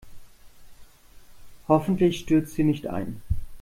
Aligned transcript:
Hoffentlich 1.67 2.17
stürzt 2.21 2.55
sie 2.55 2.63
nicht 2.63 2.87
ein. 2.87 3.21